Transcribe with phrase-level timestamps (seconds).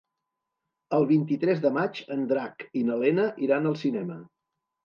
[0.97, 4.19] El vint-i-tres de maig en Drac i na Lena iran al cinema.